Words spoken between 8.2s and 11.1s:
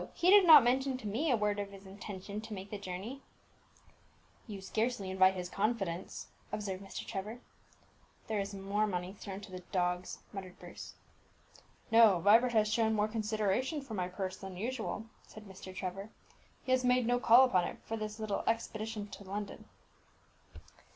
"There is more money thrown to the dogs," muttered Bruce.